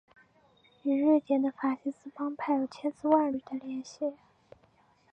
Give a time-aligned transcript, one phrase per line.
[0.81, 4.15] 与瑞典的法西斯帮派有千丝万缕的联系。